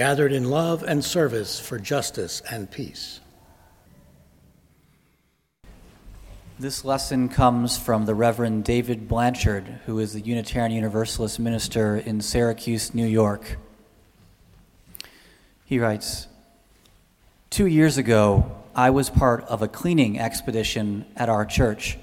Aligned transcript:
gathered 0.00 0.32
in 0.32 0.48
love 0.48 0.82
and 0.82 1.04
service 1.04 1.60
for 1.60 1.78
justice 1.78 2.40
and 2.50 2.70
peace. 2.70 3.20
This 6.58 6.86
lesson 6.86 7.28
comes 7.28 7.76
from 7.76 8.06
the 8.06 8.14
Reverend 8.14 8.64
David 8.64 9.08
Blanchard, 9.08 9.80
who 9.84 9.98
is 9.98 10.14
the 10.14 10.22
Unitarian 10.22 10.72
Universalist 10.72 11.38
minister 11.38 11.98
in 11.98 12.22
Syracuse, 12.22 12.94
New 12.94 13.04
York. 13.04 13.58
He 15.66 15.78
writes 15.78 16.28
Two 17.50 17.66
years 17.66 17.98
ago, 17.98 18.50
I 18.74 18.88
was 18.88 19.10
part 19.10 19.44
of 19.48 19.60
a 19.60 19.68
cleaning 19.68 20.18
expedition 20.18 21.04
at 21.14 21.28
our 21.28 21.44
church. 21.44 21.98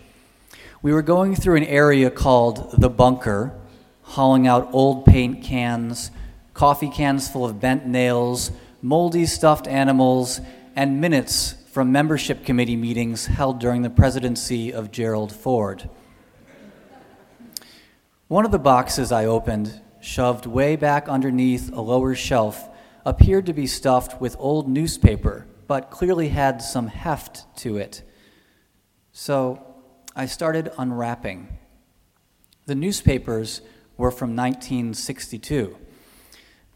We 0.84 0.94
were 0.94 1.02
going 1.02 1.36
through 1.36 1.56
an 1.56 1.64
area 1.64 2.12
called 2.12 2.80
the 2.80 2.92
bunker, 2.92 3.60
hauling 4.04 4.46
out 4.46 4.70
old 4.72 5.04
paint 5.08 5.44
cans 5.44 6.12
coffee 6.58 6.90
cans 6.90 7.30
full 7.30 7.46
of 7.46 7.60
bent 7.60 7.86
nails, 7.86 8.50
moldy 8.82 9.28
stuffed 9.28 9.68
animals, 9.68 10.42
and 10.76 11.00
minutes 11.00 11.54
from 11.72 11.92
membership 11.92 12.44
committee 12.44 12.76
meetings 12.76 13.28
held 13.28 13.60
during 13.60 13.84
the 13.84 13.92
presidency 13.92 14.74
of 14.74 14.92
Gerald 14.92 15.32
Ford. 15.32 15.88
One 18.28 18.44
of 18.44 18.50
the 18.50 18.58
boxes 18.58 19.12
I 19.12 19.26
opened, 19.26 19.80
shoved 20.02 20.48
way 20.48 20.76
back 20.76 21.08
underneath 21.08 21.72
a 21.72 21.82
lower 21.82 22.16
shelf, 22.16 22.68
appeared 23.06 23.46
to 23.46 23.54
be 23.54 23.68
stuffed 23.68 24.20
with 24.20 24.36
old 24.40 24.68
newspaper, 24.68 25.46
but 25.68 25.92
clearly 25.92 26.30
had 26.30 26.64
some 26.64 26.88
heft 26.88 27.46
to 27.58 27.78
it. 27.78 28.02
So 29.12 29.64
I 30.16 30.26
started 30.26 30.72
unwrapping. 30.76 31.56
The 32.66 32.74
newspapers 32.74 33.62
were 33.96 34.10
from 34.10 34.36
1962 34.36 35.78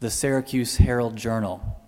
the 0.02 0.10
Syracuse 0.10 0.78
Herald 0.78 1.14
Journal. 1.14 1.80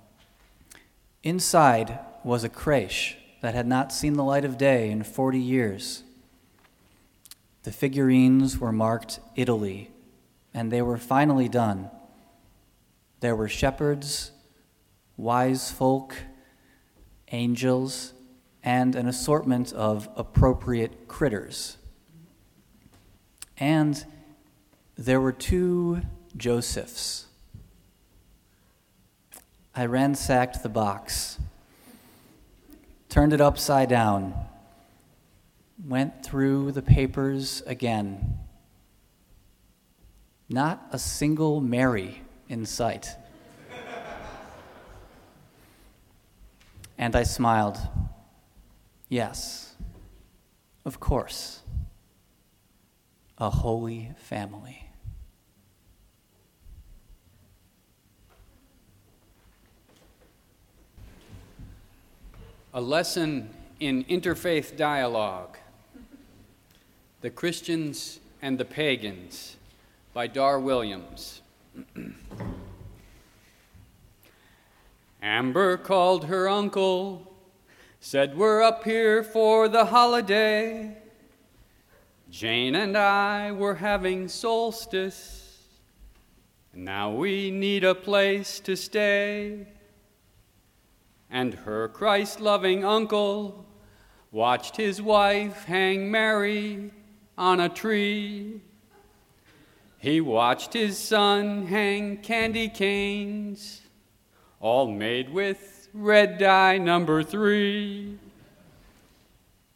Inside 1.24 1.98
was 2.22 2.44
a 2.44 2.48
creche 2.48 3.16
that 3.40 3.56
had 3.56 3.66
not 3.66 3.92
seen 3.92 4.12
the 4.12 4.22
light 4.22 4.44
of 4.44 4.56
day 4.56 4.88
in 4.88 5.02
40 5.02 5.36
years. 5.40 6.04
The 7.64 7.72
figurines 7.72 8.56
were 8.60 8.70
marked 8.70 9.18
Italy, 9.34 9.90
and 10.54 10.70
they 10.70 10.80
were 10.80 10.96
finally 10.96 11.48
done. 11.48 11.90
There 13.18 13.34
were 13.34 13.48
shepherds, 13.48 14.30
wise 15.16 15.72
folk, 15.72 16.14
angels, 17.32 18.12
and 18.62 18.94
an 18.94 19.08
assortment 19.08 19.72
of 19.72 20.08
appropriate 20.14 21.08
critters. 21.08 21.78
And 23.58 24.06
there 24.96 25.20
were 25.20 25.32
two 25.32 26.02
Josephs. 26.36 27.26
I 29.76 29.86
ransacked 29.86 30.62
the 30.62 30.68
box, 30.68 31.40
turned 33.08 33.32
it 33.32 33.40
upside 33.40 33.88
down, 33.88 34.34
went 35.84 36.24
through 36.24 36.70
the 36.70 36.82
papers 36.82 37.60
again. 37.66 38.38
Not 40.48 40.86
a 40.92 40.98
single 40.98 41.60
Mary 41.60 42.22
in 42.48 42.66
sight. 42.66 43.16
and 46.96 47.16
I 47.16 47.24
smiled. 47.24 47.78
Yes, 49.08 49.74
of 50.84 51.00
course. 51.00 51.62
A 53.38 53.50
holy 53.50 54.12
family. 54.18 54.90
A 62.76 62.80
lesson 62.80 63.50
in 63.78 64.02
interfaith 64.06 64.76
dialogue 64.76 65.58
The 67.20 67.30
Christians 67.30 68.18
and 68.42 68.58
the 68.58 68.64
Pagans 68.64 69.54
by 70.12 70.26
Dar 70.26 70.58
Williams. 70.58 71.40
Amber 75.22 75.76
called 75.76 76.24
her 76.24 76.48
uncle, 76.48 77.32
said, 78.00 78.36
We're 78.36 78.60
up 78.60 78.82
here 78.82 79.22
for 79.22 79.68
the 79.68 79.84
holiday. 79.84 80.96
Jane 82.28 82.74
and 82.74 82.98
I 82.98 83.52
were 83.52 83.76
having 83.76 84.26
solstice, 84.26 85.68
now 86.72 87.12
we 87.12 87.52
need 87.52 87.84
a 87.84 87.94
place 87.94 88.58
to 88.58 88.74
stay 88.74 89.68
and 91.34 91.52
her 91.52 91.88
Christ 91.88 92.40
loving 92.40 92.84
uncle 92.84 93.66
watched 94.30 94.76
his 94.76 95.02
wife 95.02 95.64
hang 95.64 96.08
Mary 96.08 96.92
on 97.36 97.58
a 97.58 97.68
tree. 97.68 98.60
He 99.98 100.20
watched 100.20 100.72
his 100.72 100.96
son 100.96 101.66
hang 101.66 102.18
candy 102.18 102.68
canes, 102.68 103.82
all 104.60 104.86
made 104.86 105.28
with 105.28 105.88
red 105.92 106.38
dye 106.38 106.78
number 106.78 107.24
three. 107.24 108.16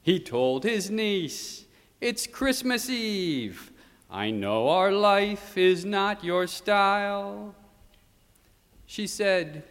He 0.01 0.21
told 0.21 0.63
his 0.63 0.93
niece, 0.93 1.65
It's 2.01 2.29
Christmas 2.29 2.89
Eve. 2.89 3.73
I 4.09 4.31
know 4.31 4.69
our 4.69 4.93
life 4.93 5.59
is 5.59 5.85
not 5.85 6.23
your 6.23 6.47
style. 6.47 7.53
She 8.87 9.09
said, 9.09 9.65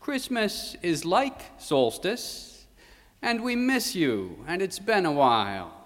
Christmas 0.00 0.76
is 0.80 1.04
like 1.04 1.42
solstice, 1.58 2.66
and 3.20 3.42
we 3.42 3.54
miss 3.54 3.94
you, 3.94 4.42
and 4.48 4.62
it's 4.62 4.78
been 4.78 5.04
a 5.04 5.12
while. 5.12 5.76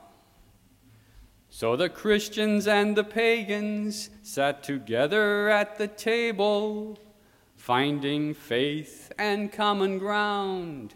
So 1.51 1.75
the 1.75 1.89
Christians 1.89 2.69
and 2.69 2.95
the 2.95 3.03
pagans 3.03 4.11
sat 4.23 4.63
together 4.63 5.49
at 5.49 5.79
the 5.79 5.89
table, 5.89 6.97
finding 7.57 8.35
faith 8.35 9.11
and 9.19 9.53
common 9.53 9.99
ground, 9.99 10.95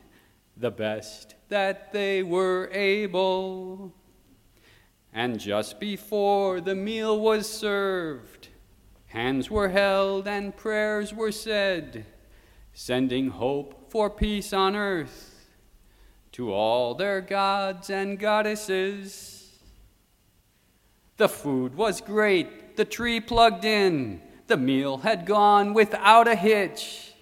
the 0.57 0.71
best 0.71 1.35
that 1.49 1.93
they 1.93 2.23
were 2.23 2.71
able. 2.73 3.93
And 5.13 5.41
just 5.41 5.81
before 5.81 6.61
the 6.61 6.77
meal 6.77 7.19
was 7.19 7.49
served, 7.49 8.47
hands 9.07 9.51
were 9.51 9.71
held 9.71 10.29
and 10.29 10.57
prayers 10.57 11.13
were 11.13 11.33
said 11.33 12.07
sending 12.81 13.29
hope 13.29 13.91
for 13.91 14.09
peace 14.09 14.53
on 14.53 14.77
earth 14.77 15.49
to 16.31 16.53
all 16.53 16.95
their 16.95 17.21
gods 17.21 17.91
and 17.91 18.21
goddesses. 18.21 19.51
The 21.17 21.29
food 21.29 21.75
was 21.75 22.01
great, 22.01 22.77
the 22.77 22.85
tree 22.85 23.19
plugged 23.19 23.65
in, 23.65 24.23
the 24.47 24.57
meal 24.57 24.99
had 24.99 25.27
gone 25.27 25.75
without 25.75 26.29
a 26.29 26.37
hitch. 26.37 27.15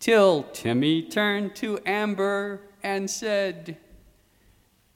Till 0.00 0.44
Timmy 0.44 1.02
turned 1.02 1.54
to 1.56 1.78
Amber 1.84 2.62
and 2.82 3.10
said, 3.10 3.76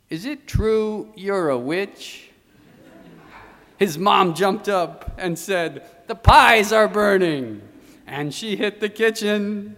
Is 0.08 0.24
it 0.24 0.46
true 0.46 1.12
you're 1.14 1.50
a 1.50 1.58
witch? 1.58 2.30
His 3.76 3.98
mom 3.98 4.32
jumped 4.32 4.70
up 4.70 5.14
and 5.18 5.38
said, 5.38 5.86
The 6.06 6.14
pies 6.14 6.72
are 6.72 6.88
burning 6.88 7.67
and 8.08 8.32
she 8.32 8.56
hit 8.56 8.80
the 8.80 8.88
kitchen. 8.88 9.76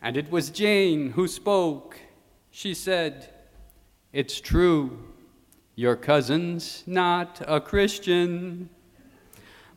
And 0.00 0.16
it 0.16 0.30
was 0.30 0.50
Jane 0.50 1.10
who 1.10 1.26
spoke. 1.26 1.98
She 2.50 2.72
said, 2.72 3.28
It's 4.12 4.40
true, 4.40 4.98
your 5.74 5.96
cousin's 5.96 6.84
not 6.86 7.42
a 7.46 7.60
Christian. 7.60 8.70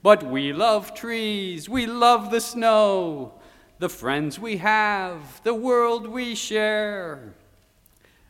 But 0.03 0.23
we 0.23 0.53
love 0.53 0.93
trees, 0.93 1.67
we 1.67 1.87
love 1.87 2.31
the 2.31 2.39
snow, 2.39 3.33
the 3.79 3.89
friends 3.89 4.39
we 4.39 4.57
have, 4.57 5.41
the 5.43 5.55
world 5.55 6.07
we 6.07 6.35
share. 6.35 7.33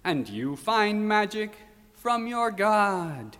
And 0.04 0.28
you 0.28 0.56
find 0.56 1.08
magic 1.08 1.56
from 1.94 2.26
your 2.26 2.50
God, 2.50 3.36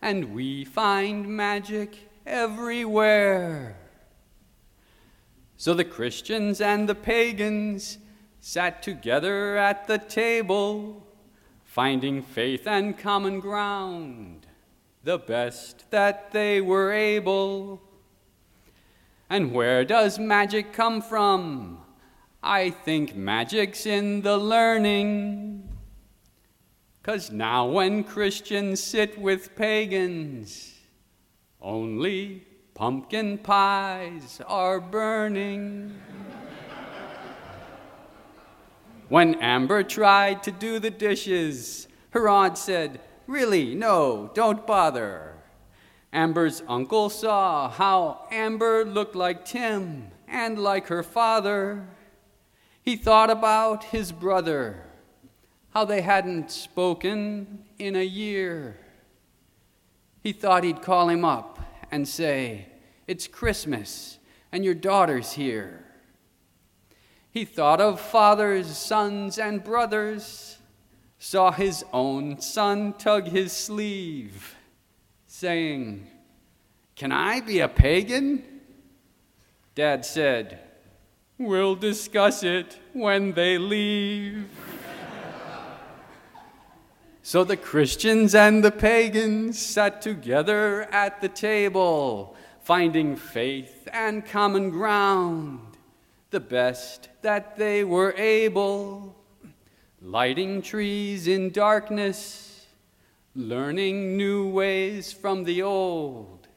and 0.00 0.34
we 0.34 0.64
find 0.64 1.28
magic 1.28 2.10
everywhere. 2.26 3.76
So 5.60 5.74
the 5.74 5.84
Christians 5.84 6.60
and 6.60 6.88
the 6.88 6.94
pagans 6.94 7.98
sat 8.38 8.80
together 8.80 9.56
at 9.56 9.88
the 9.88 9.98
table, 9.98 11.04
finding 11.64 12.22
faith 12.22 12.64
and 12.68 12.96
common 12.96 13.40
ground, 13.40 14.46
the 15.02 15.18
best 15.18 15.90
that 15.90 16.30
they 16.30 16.60
were 16.60 16.92
able. 16.92 17.82
And 19.28 19.52
where 19.52 19.84
does 19.84 20.16
magic 20.16 20.72
come 20.72 21.02
from? 21.02 21.80
I 22.40 22.70
think 22.70 23.16
magic's 23.16 23.84
in 23.84 24.22
the 24.22 24.38
learning. 24.38 25.68
Cause 27.02 27.32
now 27.32 27.66
when 27.66 28.04
Christians 28.04 28.80
sit 28.80 29.18
with 29.18 29.56
pagans, 29.56 30.72
only 31.60 32.44
pumpkin 32.78 33.36
pies 33.36 34.40
are 34.46 34.80
burning. 34.80 36.00
when 39.08 39.34
Amber 39.40 39.82
tried 39.82 40.44
to 40.44 40.52
do 40.52 40.78
the 40.78 40.90
dishes, 40.90 41.88
her 42.10 42.28
aunt 42.28 42.56
said, 42.56 43.00
Really, 43.26 43.74
no, 43.74 44.30
don't 44.32 44.64
bother. 44.64 45.34
Amber's 46.12 46.62
uncle 46.68 47.10
saw 47.10 47.68
how 47.68 48.28
Amber 48.30 48.84
looked 48.84 49.16
like 49.16 49.44
Tim 49.44 50.12
and 50.28 50.56
like 50.56 50.86
her 50.86 51.02
father. 51.02 51.84
He 52.80 52.94
thought 52.94 53.28
about 53.28 53.82
his 53.84 54.12
brother, 54.12 54.84
how 55.74 55.84
they 55.84 56.02
hadn't 56.02 56.52
spoken 56.52 57.64
in 57.76 57.96
a 57.96 58.04
year. 58.04 58.78
He 60.22 60.32
thought 60.32 60.62
he'd 60.62 60.80
call 60.80 61.08
him 61.08 61.24
up 61.24 61.57
and 61.90 62.06
say, 62.06 62.66
It's 63.06 63.26
Christmas 63.26 64.18
and 64.52 64.64
your 64.64 64.74
daughter's 64.74 65.32
here. 65.32 65.84
He 67.30 67.44
thought 67.44 67.80
of 67.80 68.00
fathers, 68.00 68.66
sons, 68.66 69.38
and 69.38 69.62
brothers, 69.62 70.58
saw 71.18 71.50
his 71.50 71.84
own 71.92 72.40
son 72.40 72.94
tug 72.94 73.28
his 73.28 73.52
sleeve, 73.52 74.56
saying, 75.26 76.06
Can 76.96 77.12
I 77.12 77.40
be 77.40 77.60
a 77.60 77.68
pagan? 77.68 78.42
Dad 79.74 80.04
said, 80.04 80.60
We'll 81.36 81.76
discuss 81.76 82.42
it 82.42 82.78
when 82.92 83.32
they 83.32 83.58
leave. 83.58 84.48
So 87.28 87.44
the 87.44 87.58
Christians 87.58 88.34
and 88.34 88.64
the 88.64 88.70
pagans 88.70 89.58
sat 89.58 90.00
together 90.00 90.84
at 90.84 91.20
the 91.20 91.28
table, 91.28 92.34
finding 92.62 93.16
faith 93.16 93.86
and 93.92 94.24
common 94.24 94.70
ground, 94.70 95.60
the 96.30 96.40
best 96.40 97.10
that 97.20 97.58
they 97.58 97.84
were 97.84 98.14
able, 98.16 99.14
lighting 100.00 100.62
trees 100.62 101.28
in 101.28 101.50
darkness, 101.50 102.66
learning 103.34 104.16
new 104.16 104.48
ways 104.48 105.12
from 105.12 105.44
the 105.44 105.60
old, 105.60 106.48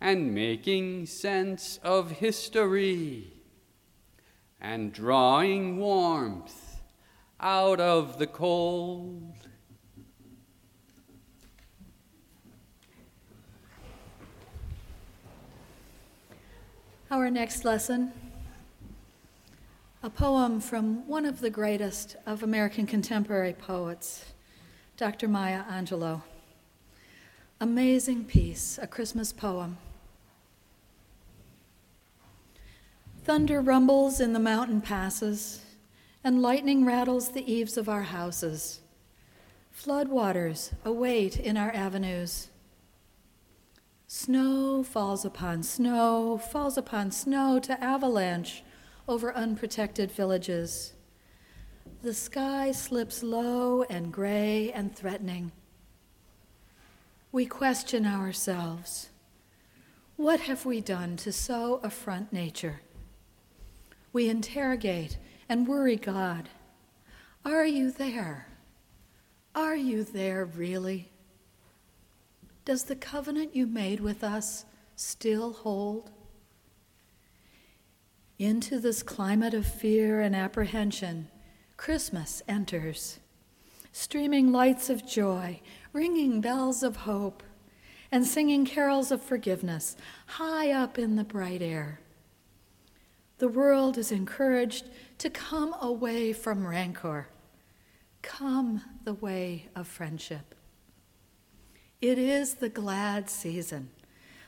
and 0.00 0.34
making 0.34 1.06
sense 1.06 1.78
of 1.84 2.10
history 2.10 3.32
and 4.60 4.92
drawing 4.92 5.76
warmth 5.76 6.80
out 7.38 7.78
of 7.78 8.18
the 8.18 8.26
cold. 8.26 9.43
Our 17.14 17.30
next 17.30 17.64
lesson 17.64 18.12
a 20.02 20.10
poem 20.10 20.60
from 20.60 21.06
one 21.06 21.24
of 21.24 21.40
the 21.40 21.48
greatest 21.48 22.16
of 22.26 22.42
American 22.42 22.88
contemporary 22.88 23.52
poets, 23.52 24.32
Dr. 24.96 25.28
Maya 25.28 25.62
Angelou. 25.70 26.22
Amazing 27.60 28.24
piece, 28.24 28.80
a 28.82 28.88
Christmas 28.88 29.32
poem. 29.32 29.78
Thunder 33.22 33.60
rumbles 33.60 34.18
in 34.18 34.32
the 34.32 34.40
mountain 34.40 34.80
passes, 34.80 35.60
and 36.24 36.42
lightning 36.42 36.84
rattles 36.84 37.28
the 37.28 37.48
eaves 37.48 37.76
of 37.76 37.88
our 37.88 38.02
houses. 38.02 38.80
Flood 39.70 40.08
waters 40.08 40.72
await 40.84 41.38
in 41.38 41.56
our 41.56 41.70
avenues. 41.70 42.48
Snow 44.16 44.84
falls 44.84 45.24
upon 45.24 45.64
snow, 45.64 46.38
falls 46.38 46.78
upon 46.78 47.10
snow 47.10 47.58
to 47.58 47.82
avalanche 47.82 48.62
over 49.08 49.34
unprotected 49.34 50.12
villages. 50.12 50.92
The 52.00 52.14
sky 52.14 52.70
slips 52.70 53.24
low 53.24 53.82
and 53.82 54.12
gray 54.12 54.70
and 54.70 54.94
threatening. 54.94 55.50
We 57.32 57.46
question 57.46 58.06
ourselves. 58.06 59.10
What 60.14 60.38
have 60.42 60.64
we 60.64 60.80
done 60.80 61.16
to 61.16 61.32
so 61.32 61.80
affront 61.82 62.32
nature? 62.32 62.82
we 64.12 64.28
interrogate 64.28 65.18
and 65.48 65.66
worry 65.66 65.96
God 65.96 66.48
Are 67.44 67.66
you 67.66 67.90
there? 67.90 68.46
Are 69.56 69.74
you 69.74 70.04
there 70.04 70.44
really? 70.44 71.10
Does 72.64 72.84
the 72.84 72.96
covenant 72.96 73.54
you 73.54 73.66
made 73.66 74.00
with 74.00 74.24
us 74.24 74.64
still 74.96 75.52
hold? 75.52 76.10
Into 78.38 78.80
this 78.80 79.02
climate 79.02 79.54
of 79.54 79.66
fear 79.66 80.20
and 80.20 80.34
apprehension, 80.34 81.28
Christmas 81.76 82.42
enters, 82.48 83.20
streaming 83.92 84.50
lights 84.50 84.90
of 84.90 85.06
joy, 85.06 85.60
ringing 85.92 86.40
bells 86.40 86.82
of 86.82 86.96
hope, 86.96 87.42
and 88.10 88.26
singing 88.26 88.64
carols 88.64 89.10
of 89.10 89.22
forgiveness 89.22 89.96
high 90.26 90.70
up 90.70 90.98
in 90.98 91.16
the 91.16 91.24
bright 91.24 91.62
air 91.62 92.00
the 93.38 93.48
world 93.48 93.98
is 93.98 94.12
encouraged 94.12 94.88
to 95.18 95.28
come 95.28 95.74
away 95.80 96.32
from 96.32 96.66
rancor, 96.66 97.28
come 98.22 98.82
the 99.04 99.14
way 99.14 99.68
of 99.74 99.86
friendship. 99.86 100.54
It 102.00 102.18
is 102.18 102.54
the 102.54 102.68
glad 102.68 103.30
season. 103.30 103.90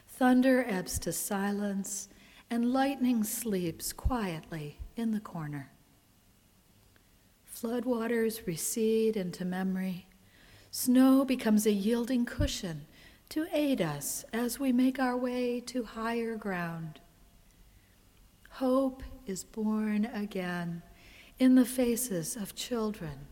Thunder 0.06 0.64
ebbs 0.69 0.98
to 1.00 1.12
silence, 1.12 2.08
and 2.50 2.72
lightning 2.72 3.25
sleeps 3.25 3.93
quietly 3.93 4.78
in 4.97 5.12
the 5.12 5.21
corner. 5.21 5.71
Floodwaters 7.54 8.47
recede 8.47 9.16
into 9.16 9.44
memory. 9.44 10.06
Snow 10.71 11.25
becomes 11.25 11.66
a 11.66 11.73
yielding 11.73 12.25
cushion 12.25 12.87
to 13.30 13.47
aid 13.52 13.80
us 13.80 14.25
as 14.32 14.59
we 14.61 14.73
make 14.73 14.99
our 14.99 15.16
way 15.16 15.61
to 15.61 15.85
higher 15.85 16.37
ground. 16.37 17.00
Hope 18.50 19.02
is 19.26 19.44
born 19.44 20.06
again 20.06 20.82
in 21.38 21.54
the 21.54 21.64
faces 21.64 22.37
of 22.37 22.54
children. 22.54 23.26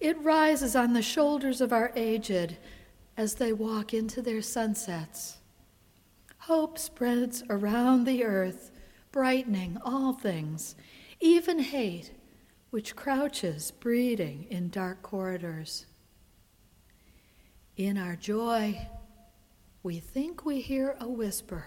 It 0.00 0.18
rises 0.22 0.76
on 0.76 0.92
the 0.92 1.02
shoulders 1.02 1.60
of 1.60 1.72
our 1.72 1.92
aged 1.96 2.56
as 3.16 3.34
they 3.34 3.52
walk 3.52 3.94
into 3.94 4.20
their 4.22 4.42
sunsets. 4.42 5.38
Hope 6.38 6.78
spreads 6.78 7.42
around 7.48 8.04
the 8.04 8.24
earth, 8.24 8.70
brightening 9.12 9.78
all 9.84 10.12
things, 10.12 10.74
even 11.20 11.58
hate, 11.58 12.12
which 12.70 12.96
crouches 12.96 13.70
breeding 13.70 14.46
in 14.50 14.68
dark 14.68 15.02
corridors. 15.02 15.86
In 17.76 17.96
our 17.96 18.16
joy, 18.16 18.88
we 19.82 20.00
think 20.00 20.44
we 20.44 20.60
hear 20.60 20.96
a 21.00 21.08
whisper 21.08 21.64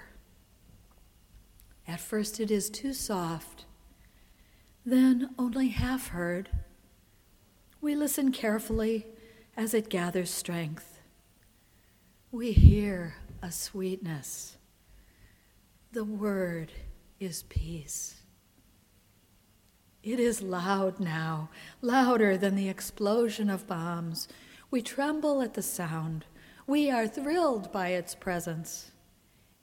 at 1.87 2.01
first 2.01 2.39
it 2.39 2.51
is 2.51 2.69
too 2.69 2.93
soft, 2.93 3.65
then 4.85 5.29
only 5.39 5.69
half 5.69 6.09
heard. 6.09 6.49
We 7.79 7.95
listen 7.95 8.31
carefully 8.31 9.07
as 9.55 9.73
it 9.73 9.89
gathers 9.89 10.29
strength. 10.29 10.96
We 12.31 12.51
hear 12.51 13.15
a 13.41 13.53
sweetness. 13.53 14.57
The 15.93 16.03
word 16.03 16.73
is 17.21 17.43
peace. 17.43 18.21
It 20.03 20.19
is 20.19 20.41
loud 20.41 20.99
now, 20.99 21.49
louder 21.81 22.35
than 22.35 22.55
the 22.55 22.67
explosion 22.67 23.49
of 23.49 23.65
bombs. 23.65 24.27
We 24.69 24.81
tremble 24.81 25.41
at 25.41 25.53
the 25.53 25.61
sound. 25.61 26.25
We 26.67 26.91
are 26.91 27.07
thrilled 27.07 27.71
by 27.71 27.89
its 27.89 28.13
presence. 28.13 28.91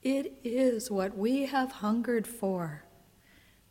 It 0.02 0.38
is 0.42 0.90
what 0.90 1.18
we 1.18 1.44
have 1.44 1.70
hungered 1.70 2.26
for, 2.26 2.84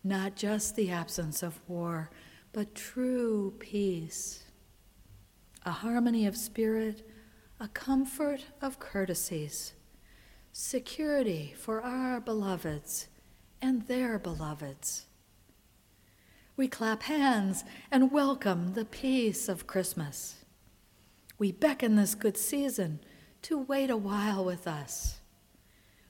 not 0.03 0.35
just 0.35 0.75
the 0.75 0.91
absence 0.91 1.41
of 1.41 1.59
war, 1.67 2.11
but 2.51 2.75
true 2.75 3.55
peace, 3.57 4.43
a 5.65 5.71
harmony 5.71 6.27
of 6.27 6.37
spirit, 6.37 7.07
a 7.63 7.67
comfort 7.69 8.43
of 8.61 8.77
courtesies, 8.77 9.71
security 10.51 11.53
for 11.57 11.81
our 11.81 12.19
beloveds, 12.19 13.07
and 13.61 13.87
their 13.87 14.19
beloveds. 14.19 15.05
We 16.57 16.67
clap 16.67 17.03
hands 17.03 17.63
and 17.89 18.11
welcome 18.11 18.73
the 18.73 18.83
peace 18.83 19.47
of 19.47 19.65
Christmas. 19.65 20.43
We 21.39 21.53
beckon 21.53 21.95
this 21.95 22.15
good 22.15 22.35
season 22.35 22.99
to 23.43 23.57
wait 23.57 23.89
a 23.89 23.95
while 23.95 24.43
with 24.43 24.67
us. 24.67 25.21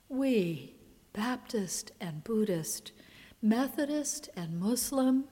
We, 0.10 0.74
Baptist 1.14 1.92
and 2.02 2.24
Buddhist, 2.24 2.94
Methodist 3.44 4.28
and 4.36 4.60
Muslim, 4.60 5.26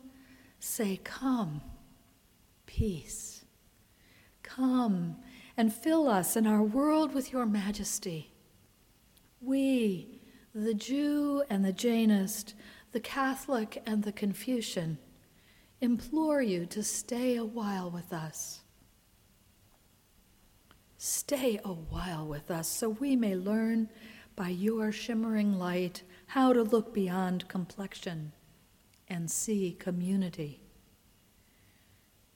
say, 0.60 1.00
Come, 1.04 1.62
peace. 2.68 3.44
Come 4.44 5.16
and 5.58 5.74
fill 5.74 6.08
us 6.08 6.36
and 6.36 6.48
our 6.48 6.64
world 6.64 7.14
with 7.14 7.32
your 7.32 7.46
majesty. 7.46 8.34
We, 9.40 10.22
the 10.54 10.74
Jew 10.74 11.44
and 11.50 11.66
the 11.66 11.74
Jainist, 11.74 12.54
the 12.92 13.00
Catholic 13.00 13.82
and 13.86 14.04
the 14.04 14.12
Confucian, 14.12 14.98
implore 15.80 16.42
you 16.42 16.66
to 16.68 16.84
stay 16.84 17.36
a 17.36 17.46
while 17.46 17.90
with 17.90 18.14
us. 18.14 18.62
Stay 20.98 21.60
a 21.66 21.74
while 21.74 22.28
with 22.28 22.52
us 22.52 22.68
so 22.68 22.90
we 22.90 23.16
may 23.16 23.36
learn 23.36 23.90
by 24.36 24.50
your 24.50 24.92
shimmering 24.92 25.58
light 25.58 26.04
how 26.28 26.54
to 26.54 26.62
look 26.62 26.94
beyond 26.94 27.48
complexion 27.48 28.32
and 29.08 29.30
see 29.30 29.76
community. 29.80 30.62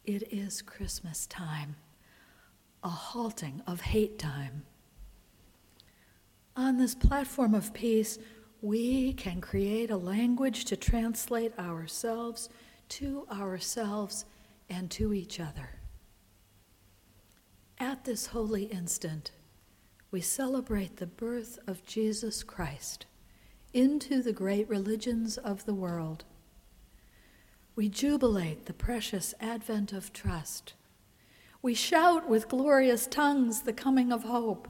It 0.03 0.34
is 0.34 0.62
Christmas 0.62 1.25
time, 1.27 1.75
a 2.86 2.89
halting 2.89 3.63
of 3.65 3.82
hate 3.82 4.20
time. 4.20 4.63
On 6.56 6.77
this 6.77 6.94
platform 6.94 7.56
of 7.56 7.74
peace, 7.74 8.20
we 8.62 9.12
can 9.13 9.42
create 9.42 9.89
a 9.89 9.98
language 9.98 10.65
to 10.65 10.77
translate 10.77 11.58
ourselves 11.58 12.48
to 12.88 13.25
ourselves 13.32 14.25
and 14.70 14.92
to 14.92 15.13
each 15.13 15.39
other. 15.39 15.80
At 17.80 18.06
this 18.06 18.27
holy 18.27 18.65
instant, 18.65 19.32
we 20.12 20.22
celebrate 20.22 20.98
the 20.98 21.08
birth 21.08 21.58
of 21.65 21.84
Jesus 21.88 22.44
Christ 22.44 23.08
into 23.74 24.22
the 24.22 24.32
great 24.32 24.70
religions 24.70 25.38
of 25.39 25.65
the 25.65 25.74
world. 25.74 26.24
We 27.75 27.89
jubilate 27.89 28.68
the 28.68 28.74
precious 28.74 29.34
advent 29.42 29.92
of 29.92 30.13
trust. 30.13 30.74
We 31.65 31.74
shout 31.74 32.29
with 32.29 32.48
glorious 32.48 33.07
tongues 33.07 33.63
the 33.63 33.74
coming 33.74 34.12
of 34.12 34.22
hope. 34.22 34.67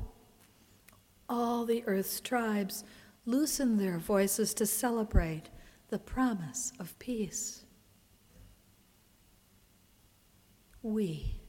All 1.28 1.66
the 1.66 1.84
earth's 1.86 2.22
tribes 2.22 2.86
loosen 3.26 3.76
their 3.76 3.98
voices 3.98 4.54
to 4.54 4.66
celebrate 4.66 5.50
the 5.90 6.00
promise 6.00 6.72
of 6.80 6.98
peace. 6.98 7.66
We, 10.82 11.42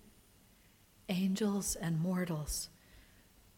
angels 1.08 1.76
and 1.76 2.00
mortals, 2.00 2.68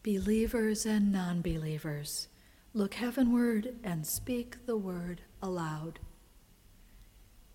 believers 0.03 0.85
and 0.85 1.11
non 1.11 1.41
believers, 1.41 2.27
look 2.71 2.93
heavenward 2.93 3.77
and 3.83 4.05
speak 4.05 4.67
the 4.67 4.77
word 4.77 5.21
aloud 5.41 5.97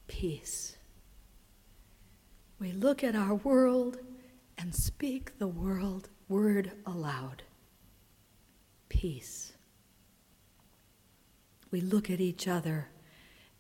peace. 0.08 0.76
We 2.58 2.72
look 2.72 3.04
at 3.04 3.14
our 3.14 3.36
world 3.36 3.98
and 4.58 4.74
speak 4.74 5.38
the 5.38 5.48
world 5.48 6.08
word 6.28 6.72
aloud 6.86 7.42
peace. 8.88 9.52
We 11.70 11.80
look 11.80 12.08
at 12.08 12.20
each 12.20 12.46
other 12.46 12.88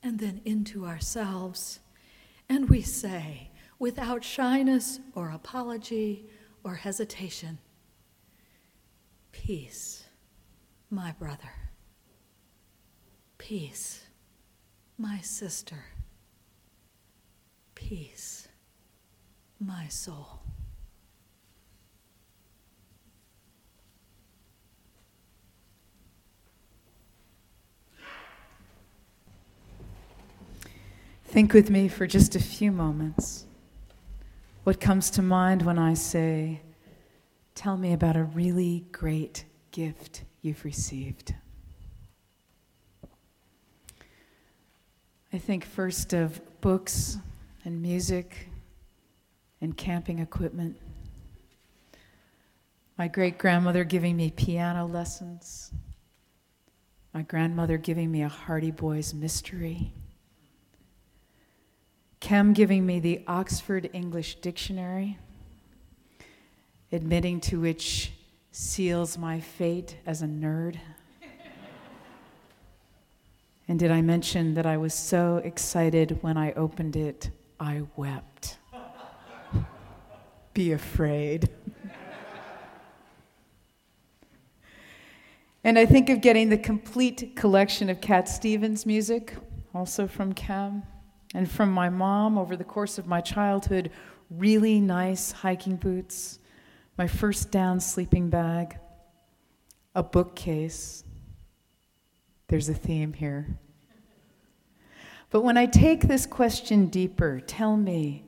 and 0.02 0.18
then 0.18 0.40
into 0.44 0.86
ourselves, 0.86 1.80
and 2.48 2.68
we 2.70 2.82
say, 2.82 3.50
without 3.78 4.22
shyness 4.22 5.00
or 5.14 5.30
apology 5.30 6.26
or 6.62 6.76
hesitation, 6.76 7.58
Peace, 9.32 10.04
my 10.88 11.12
brother. 11.12 11.52
Peace, 13.36 14.04
my 14.96 15.18
sister. 15.18 15.84
Peace, 17.74 18.48
my 19.58 19.88
soul. 19.88 20.38
Think 31.34 31.52
with 31.52 31.68
me 31.68 31.88
for 31.88 32.06
just 32.06 32.36
a 32.36 32.38
few 32.38 32.70
moments. 32.70 33.44
What 34.62 34.80
comes 34.80 35.10
to 35.10 35.20
mind 35.20 35.62
when 35.62 35.80
I 35.80 35.94
say, 35.94 36.60
Tell 37.56 37.76
me 37.76 37.92
about 37.92 38.16
a 38.16 38.22
really 38.22 38.84
great 38.92 39.44
gift 39.72 40.22
you've 40.42 40.64
received? 40.64 41.34
I 45.32 45.38
think 45.38 45.64
first 45.64 46.12
of 46.12 46.40
books 46.60 47.18
and 47.64 47.82
music 47.82 48.48
and 49.60 49.76
camping 49.76 50.20
equipment. 50.20 50.76
My 52.96 53.08
great 53.08 53.38
grandmother 53.38 53.82
giving 53.82 54.16
me 54.16 54.30
piano 54.30 54.86
lessons. 54.86 55.72
My 57.12 57.22
grandmother 57.22 57.76
giving 57.76 58.12
me 58.12 58.22
a 58.22 58.28
Hardy 58.28 58.70
Boys 58.70 59.12
mystery. 59.12 59.94
Kem 62.24 62.54
giving 62.54 62.86
me 62.86 63.00
the 63.00 63.20
Oxford 63.26 63.90
English 63.92 64.36
Dictionary, 64.36 65.18
admitting 66.90 67.38
to 67.42 67.60
which 67.60 68.12
seals 68.50 69.18
my 69.18 69.40
fate 69.40 69.98
as 70.06 70.22
a 70.22 70.24
nerd. 70.24 70.78
and 73.68 73.78
did 73.78 73.90
I 73.90 74.00
mention 74.00 74.54
that 74.54 74.64
I 74.64 74.78
was 74.78 74.94
so 74.94 75.42
excited 75.44 76.16
when 76.22 76.38
I 76.38 76.54
opened 76.54 76.96
it, 76.96 77.28
I 77.60 77.82
wept? 77.94 78.56
Be 80.54 80.72
afraid. 80.72 81.50
and 85.62 85.78
I 85.78 85.84
think 85.84 86.08
of 86.08 86.22
getting 86.22 86.48
the 86.48 86.56
complete 86.56 87.36
collection 87.36 87.90
of 87.90 88.00
Cat 88.00 88.30
Stevens 88.30 88.86
music, 88.86 89.36
also 89.74 90.06
from 90.06 90.32
Kem 90.32 90.84
and 91.34 91.50
from 91.50 91.70
my 91.70 91.90
mom 91.90 92.38
over 92.38 92.56
the 92.56 92.64
course 92.64 92.96
of 92.96 93.06
my 93.06 93.20
childhood 93.20 93.90
really 94.30 94.80
nice 94.80 95.32
hiking 95.32 95.76
boots, 95.76 96.38
my 96.96 97.06
first 97.06 97.50
down 97.50 97.80
sleeping 97.80 98.30
bag, 98.30 98.78
a 99.94 100.02
bookcase. 100.02 101.04
There's 102.48 102.68
a 102.68 102.74
theme 102.74 103.12
here. 103.12 103.58
But 105.30 105.42
when 105.42 105.56
I 105.56 105.66
take 105.66 106.02
this 106.02 106.26
question 106.26 106.86
deeper, 106.86 107.40
tell 107.40 107.76
me 107.76 108.24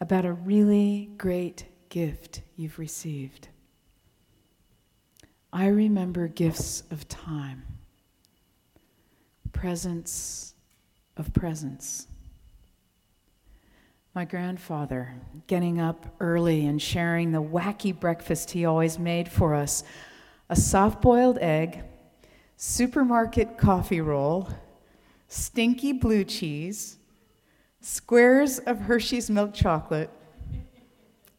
about 0.00 0.24
a 0.24 0.32
really 0.32 1.10
great 1.16 1.64
gift 1.88 2.42
you've 2.56 2.78
received. 2.78 3.48
I 5.52 5.66
remember 5.66 6.28
gifts 6.28 6.82
of 6.90 7.08
time, 7.08 7.64
presence 9.52 10.54
of 11.16 11.32
presence 11.32 12.06
my 14.16 14.24
grandfather 14.24 15.12
getting 15.46 15.78
up 15.78 16.06
early 16.20 16.64
and 16.64 16.80
sharing 16.80 17.32
the 17.32 17.42
wacky 17.42 17.92
breakfast 17.92 18.50
he 18.50 18.64
always 18.64 18.98
made 18.98 19.28
for 19.28 19.54
us 19.54 19.84
a 20.48 20.56
soft 20.56 21.02
boiled 21.02 21.36
egg, 21.36 21.82
supermarket 22.56 23.58
coffee 23.58 24.00
roll, 24.00 24.48
stinky 25.28 25.92
blue 25.92 26.24
cheese, 26.24 26.96
squares 27.82 28.58
of 28.60 28.80
Hershey's 28.80 29.28
milk 29.28 29.52
chocolate, 29.52 30.08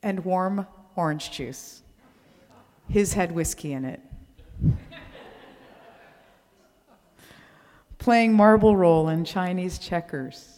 and 0.03 0.24
warm 0.24 0.67
orange 0.96 1.31
juice. 1.31 1.81
His 2.88 3.12
had 3.13 3.31
whiskey 3.31 3.74
in 3.74 3.86
it. 3.86 4.01
Playing 7.98 8.36
marble 8.36 8.77
roll 8.77 9.07
and 9.07 9.25
Chinese 9.25 9.79
checkers 9.79 10.57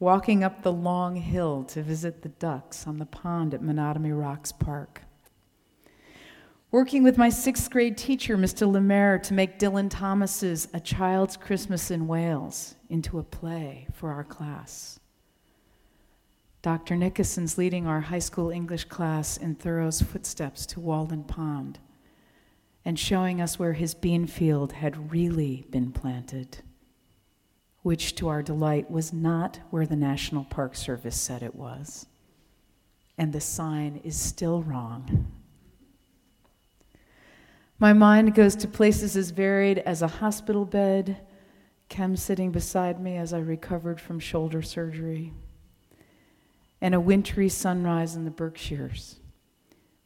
walking 0.00 0.44
up 0.44 0.62
the 0.62 0.72
long 0.72 1.16
hill 1.16 1.64
to 1.64 1.82
visit 1.82 2.22
the 2.22 2.28
ducks 2.28 2.86
on 2.86 2.98
the 2.98 3.06
pond 3.06 3.54
at 3.54 3.62
Menotomy 3.62 4.18
Rocks 4.18 4.52
Park. 4.52 5.02
Working 6.70 7.02
with 7.02 7.16
my 7.16 7.30
sixth 7.30 7.70
grade 7.70 7.96
teacher, 7.96 8.36
Mr. 8.36 8.70
Lemaire, 8.70 9.18
to 9.20 9.34
make 9.34 9.58
Dylan 9.58 9.88
Thomas's 9.90 10.68
A 10.74 10.80
Child's 10.80 11.36
Christmas 11.36 11.90
in 11.90 12.06
Wales 12.06 12.74
into 12.90 13.18
a 13.18 13.22
play 13.22 13.86
for 13.94 14.12
our 14.12 14.24
class. 14.24 15.00
Dr. 16.60 16.94
Nickerson's 16.94 17.56
leading 17.56 17.86
our 17.86 18.00
high 18.00 18.18
school 18.18 18.50
English 18.50 18.84
class 18.84 19.36
in 19.36 19.54
Thoreau's 19.54 20.02
footsteps 20.02 20.66
to 20.66 20.80
Walden 20.80 21.24
Pond 21.24 21.78
and 22.84 22.98
showing 22.98 23.40
us 23.40 23.58
where 23.58 23.72
his 23.72 23.94
bean 23.94 24.26
field 24.26 24.72
had 24.72 25.10
really 25.10 25.64
been 25.70 25.92
planted 25.92 26.58
which 27.88 28.14
to 28.14 28.28
our 28.28 28.42
delight 28.42 28.90
was 28.90 29.14
not 29.14 29.58
where 29.70 29.86
the 29.86 29.96
National 29.96 30.44
Park 30.44 30.76
Service 30.76 31.18
said 31.18 31.42
it 31.42 31.54
was. 31.54 32.04
And 33.16 33.32
the 33.32 33.40
sign 33.40 34.02
is 34.04 34.14
still 34.14 34.62
wrong. 34.62 35.32
My 37.78 37.94
mind 37.94 38.34
goes 38.34 38.54
to 38.56 38.68
places 38.68 39.16
as 39.16 39.30
varied 39.30 39.78
as 39.78 40.02
a 40.02 40.06
hospital 40.06 40.66
bed, 40.66 41.26
Kem 41.88 42.14
sitting 42.14 42.52
beside 42.52 43.00
me 43.00 43.16
as 43.16 43.32
I 43.32 43.38
recovered 43.38 44.02
from 44.02 44.20
shoulder 44.20 44.60
surgery, 44.60 45.32
and 46.82 46.94
a 46.94 47.00
wintry 47.00 47.48
sunrise 47.48 48.16
in 48.16 48.26
the 48.26 48.30
Berkshires, 48.30 49.16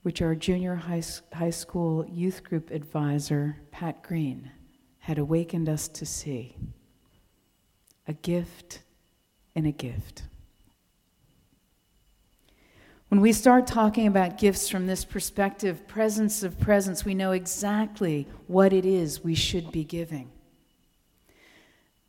which 0.03 0.23
our 0.23 0.37
junior 0.37 0.77
high, 0.77 1.03
high 1.33 1.51
school 1.51 2.07
youth 2.09 2.45
group 2.45 2.71
advisor, 2.71 3.57
Pat 3.73 4.05
Green, 4.05 4.53
had 5.01 5.19
awakened 5.19 5.69
us 5.69 5.89
to 5.89 6.07
see. 6.07 6.57
A 8.06 8.12
gift 8.12 8.80
and 9.54 9.66
a 9.66 9.73
gift. 9.73 10.23
When 13.09 13.21
we 13.21 13.35
start 13.35 13.66
talking 13.66 14.06
about 14.06 14.38
gifts 14.38 14.71
from 14.71 14.87
this 14.87 15.04
perspective, 15.04 15.87
presence 15.87 16.42
of 16.42 16.59
presence, 16.59 17.04
we 17.04 17.14
know 17.14 17.32
exactly 17.32 18.26
what 18.47 18.73
it 18.73 18.87
is 18.87 19.23
we 19.23 19.35
should 19.35 19.71
be 19.71 19.85
giving. 19.85 20.30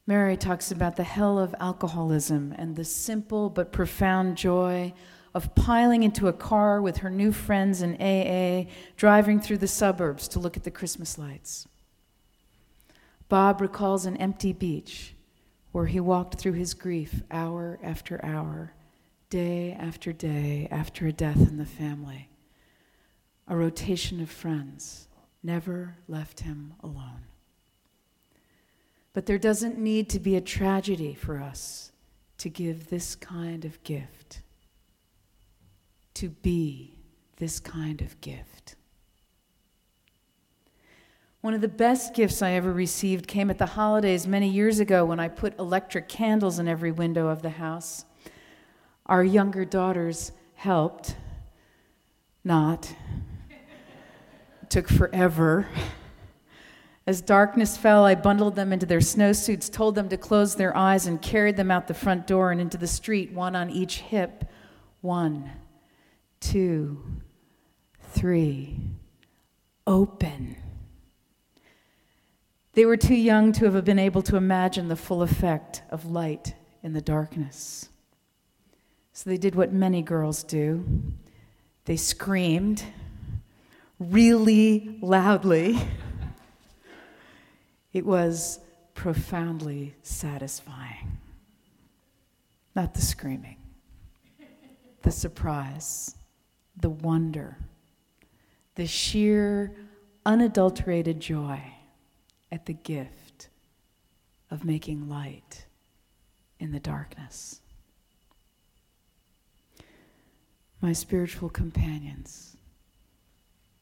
Mary 0.08 0.38
talks 0.38 0.72
about 0.72 0.96
the 0.96 1.04
hell 1.04 1.38
of 1.38 1.54
alcoholism 1.60 2.54
and 2.58 2.76
the 2.76 2.86
simple 2.86 3.50
but 3.50 3.72
profound 3.72 4.38
joy 4.38 4.94
of 5.34 5.54
piling 5.56 6.04
into 6.04 6.28
a 6.28 6.34
car 6.34 6.82
with 6.82 6.98
her 6.98 7.10
new 7.10 7.32
friends 7.32 7.82
in 7.82 7.96
AA, 7.96 8.70
driving 8.96 9.40
through 9.40 9.58
the 9.58 9.68
suburbs 9.68 10.28
to 10.30 10.40
look 10.40 10.56
at 10.56 10.64
the 10.64 10.72
Christmas 10.72 11.18
lights. 11.18 11.68
Bob 13.30 13.60
recalls 13.62 14.06
an 14.06 14.16
empty 14.18 14.54
beach 14.54 15.13
where 15.74 15.88
he 15.88 16.00
walked 16.00 16.36
through 16.36 16.54
his 16.54 16.74
grief 16.74 17.24
hour 17.32 17.80
after 17.84 18.24
hour 18.24 18.74
day 19.30 19.74
after 19.74 20.14
day 20.14 20.68
after 20.70 21.08
a 21.08 21.12
death 21.12 21.50
in 21.50 21.58
the 21.58 21.66
family. 21.66 22.30
A 23.48 23.58
rotation 23.58 24.22
of 24.22 24.30
friends 24.30 25.08
never 25.42 25.96
left 26.08 26.42
him 26.42 26.76
alone. 26.84 27.26
But 29.14 29.26
there 29.26 29.40
doesn't 29.40 29.80
need 29.80 30.10
to 30.12 30.20
be 30.20 30.36
a 30.36 30.42
tragedy 30.42 31.16
for 31.16 31.40
us 31.40 31.92
to 32.38 32.50
give 32.50 32.90
this 32.90 33.16
kind 33.16 33.66
of 33.66 33.82
gift, 33.84 34.42
to 36.14 36.30
be 36.30 37.00
this 37.38 37.60
kind 37.60 38.02
of 38.02 38.22
gift. 38.22 38.53
One 41.44 41.54
of 41.54 41.60
the 41.60 41.68
best 41.68 42.14
gifts 42.14 42.42
I 42.42 42.52
ever 42.52 42.72
received 42.72 43.28
came 43.28 43.50
at 43.50 43.58
the 43.58 43.66
holidays 43.66 44.26
many 44.26 44.48
years 44.48 44.80
ago 44.80 45.04
when 45.04 45.20
I 45.20 45.28
put 45.28 45.60
electric 45.60 46.08
candles 46.08 46.58
in 46.58 46.70
every 46.70 46.94
window 46.94 47.28
of 47.28 47.42
the 47.42 47.50
house. 47.50 48.06
Our 49.08 49.26
younger 49.26 49.66
daughters 49.66 50.32
helped, 50.56 51.18
not. 52.46 52.96
Took 54.70 54.88
forever. 54.88 55.68
As 57.06 57.20
darkness 57.20 57.76
fell, 57.76 58.06
I 58.06 58.16
bundled 58.16 58.56
them 58.56 58.72
into 58.72 58.86
their 58.86 59.00
snowsuits, 59.00 59.70
told 59.70 59.96
them 59.96 60.08
to 60.08 60.18
close 60.18 60.56
their 60.56 60.74
eyes, 60.78 61.08
and 61.08 61.22
carried 61.22 61.58
them 61.58 61.72
out 61.72 61.90
the 61.90 61.94
front 61.94 62.26
door 62.26 62.54
and 62.54 62.62
into 62.62 62.78
the 62.78 62.88
street, 62.88 63.34
one 63.34 63.54
on 63.54 63.70
each 63.70 63.98
hip. 63.98 64.46
One, 65.02 65.52
two, 66.40 67.04
three. 68.00 68.80
Open. 69.86 70.63
They 72.74 72.86
were 72.86 72.98
too 72.98 73.16
young 73.16 73.52
to 73.54 73.72
have 73.72 73.86
been 73.86 74.00
able 74.00 74.24
to 74.24 74.36
imagine 74.36 74.88
the 74.88 74.96
full 74.96 75.22
effect 75.22 75.84
of 75.92 76.06
light 76.06 76.56
in 76.82 76.94
the 76.94 77.02
darkness. 77.02 77.90
So 79.14 79.30
they 79.30 79.38
did 79.38 79.54
what 79.54 79.72
many 79.72 80.02
girls 80.02 80.44
do 80.44 80.84
they 81.86 81.98
screamed 81.98 82.84
really 84.00 84.98
loudly. 85.02 85.80
It 87.92 88.08
was 88.08 88.60
profoundly 88.96 89.94
satisfying. 90.02 91.20
Not 92.76 92.96
the 92.96 93.02
screaming, 93.02 93.58
the 95.04 95.12
surprise, 95.12 96.16
the 96.76 96.90
wonder, 96.90 97.60
the 98.74 98.88
sheer, 98.88 99.76
unadulterated 100.26 101.20
joy 101.20 101.62
at 102.54 102.68
the 102.68 102.74
gift 102.74 103.50
of 104.50 104.64
making 104.64 105.10
light 105.10 105.66
in 106.60 106.72
the 106.72 106.80
darkness 106.80 107.60
my 110.84 110.92
spiritual 110.92 111.48
companions, 111.48 112.58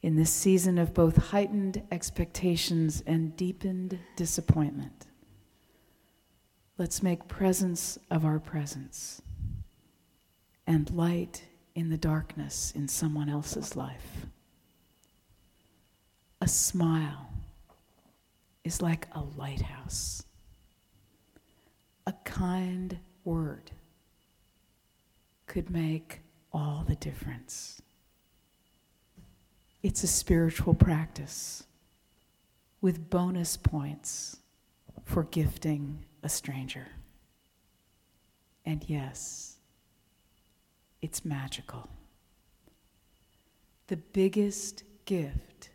in 0.02 0.14
this 0.14 0.30
season 0.30 0.78
of 0.78 0.94
both 0.94 1.16
heightened 1.16 1.82
expectations 1.90 3.02
and 3.08 3.36
deepened 3.36 3.98
disappointment, 4.14 5.06
let's 6.78 7.02
make 7.02 7.26
presence 7.26 7.98
of 8.08 8.24
our 8.24 8.38
presence 8.38 9.20
and 10.64 10.92
light 10.92 11.42
in 11.74 11.90
the 11.90 11.96
darkness 11.96 12.72
in 12.76 12.86
someone 12.86 13.28
else's 13.28 13.74
life. 13.74 14.26
A 16.40 16.46
smile 16.46 17.31
is 18.64 18.80
like 18.80 19.08
a 19.12 19.22
lighthouse. 19.36 20.22
A 22.06 22.12
kind 22.24 22.98
word 23.24 23.70
could 25.46 25.70
make 25.70 26.20
all 26.52 26.84
the 26.86 26.94
difference. 26.96 27.80
It's 29.82 30.04
a 30.04 30.08
spiritual 30.08 30.74
practice 30.74 31.64
with 32.80 33.10
bonus 33.10 33.56
points 33.56 34.38
for 35.04 35.24
gifting 35.24 36.04
a 36.22 36.28
stranger. 36.28 36.86
And 38.64 38.84
yes, 38.86 39.56
it's 41.00 41.24
magical. 41.24 41.88
The 43.88 43.96
biggest 43.96 44.84
gift 45.04 45.70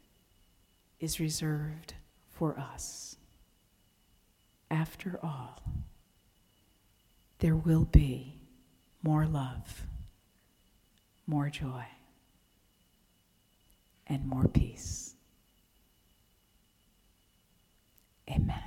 is 1.00 1.20
reserved 1.20 1.94
for 2.38 2.58
us. 2.60 3.16
After 4.70 5.20
all, 5.24 5.62
there 7.40 7.56
will 7.56 7.86
be 7.86 8.42
more 9.02 9.26
love, 9.26 9.84
more 11.26 11.50
joy, 11.50 11.86
and 14.08 14.28
more 14.28 14.48
peace. 14.48 15.16
Amen. 18.30 18.67